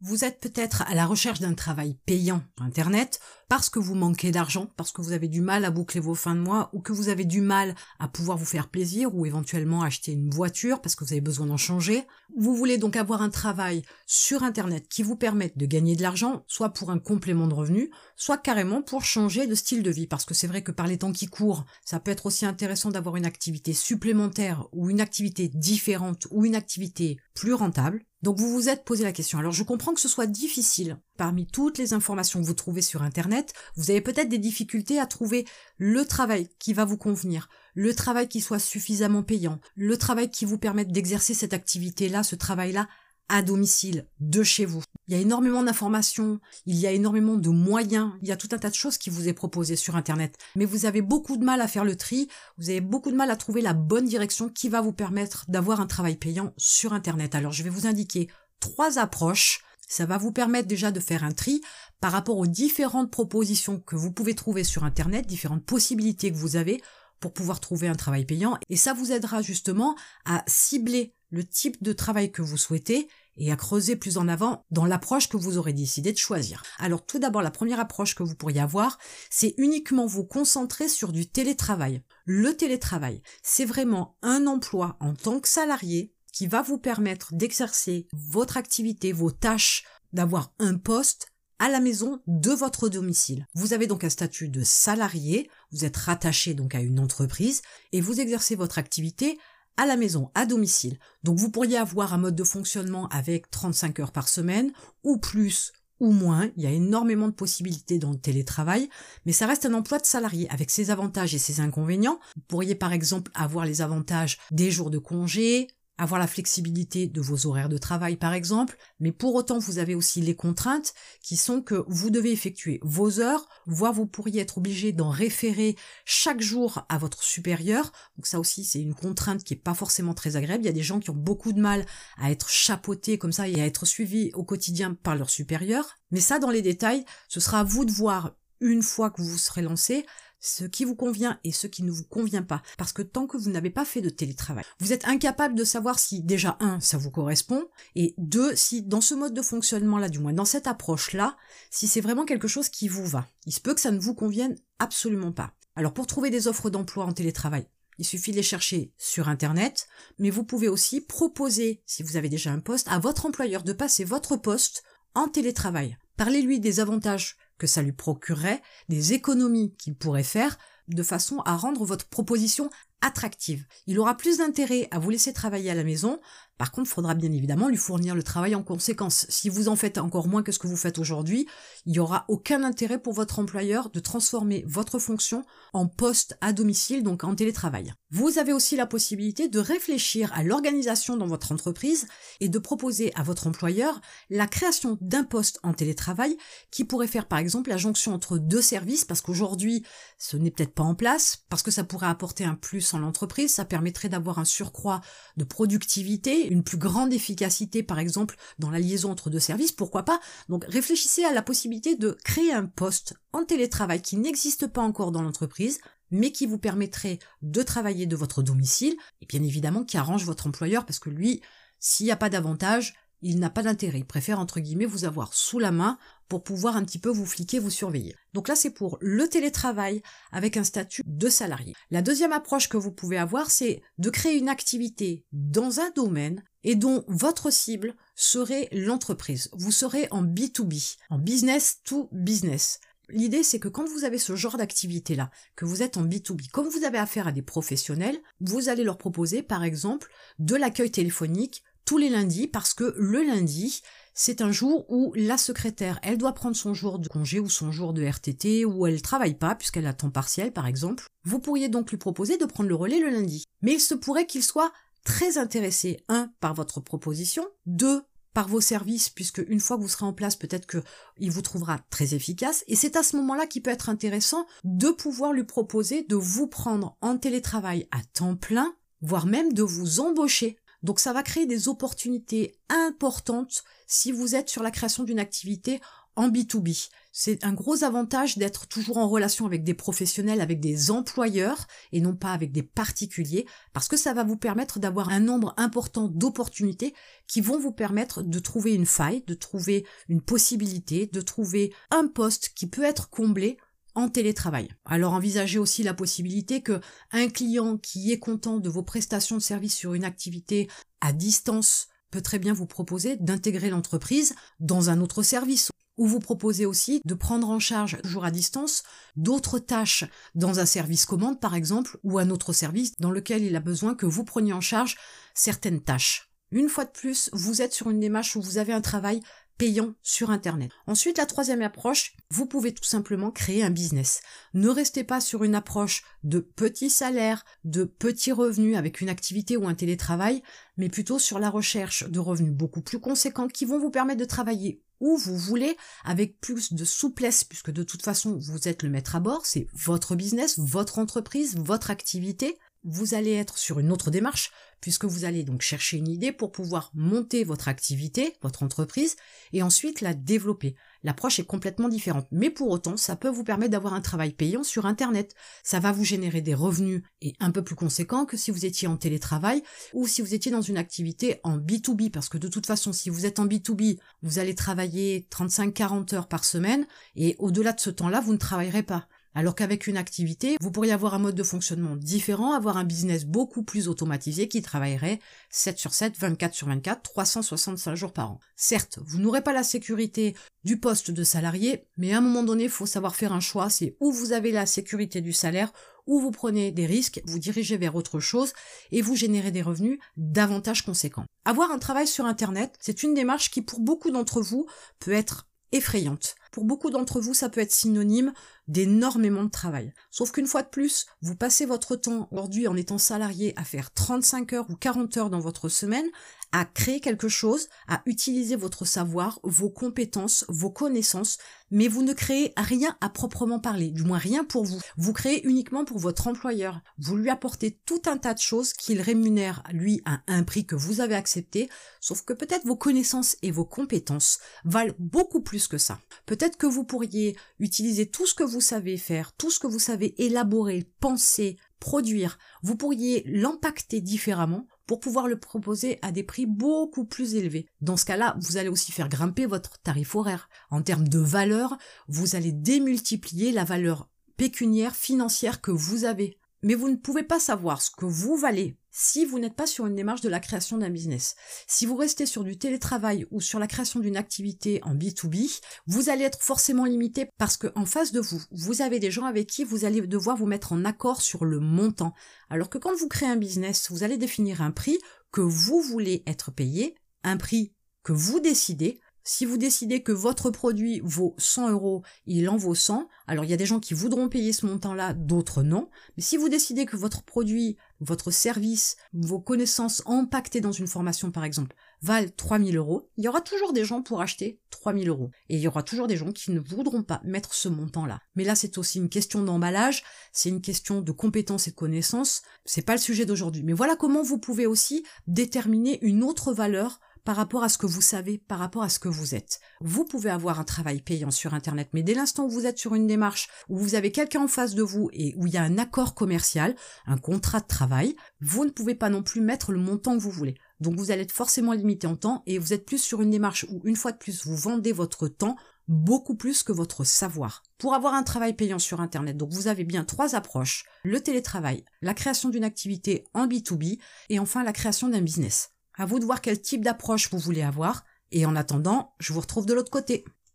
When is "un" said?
13.22-13.28, 16.92-17.00, 48.52-48.58, 55.80-55.86, 61.24-61.32, 67.88-67.94, 84.22-84.46, 90.58-90.76, 94.04-94.10, 102.12-102.18, 109.66-109.74, 146.60-146.80, 162.52-162.60, 202.44-202.54, 204.38-204.44, 212.52-212.66, 226.76-226.84, 230.56-230.64, 235.80-235.90, 254.40-254.50, 266.08-266.32, 287.44-287.52, 295.10-295.20, 301.92-302.08, 307.10-307.28, 314.88-315.00, 320.60-320.66, 322.20-322.30, 328.72-328.80, 333.62-333.70, 339.66-339.74, 363.94-364.00, 367.40-367.50, 381.14-381.18, 382.76-382.84, 392.18-392.20, 393.32-393.40, 401.70-401.78, 428.06-428.16, 430.26-430.42, 473.28-473.36, 474.62-474.72, 477.22-477.36, 510.60-510.64, 515.62-515.76, 517.04-517.18, 528.14-528.22